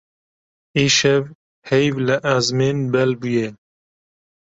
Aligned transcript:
Îşev 0.83 1.23
heyv 1.67 1.95
li 2.05 2.15
ezmên 2.35 2.79
bel 2.93 3.11
bûye. 3.21 3.47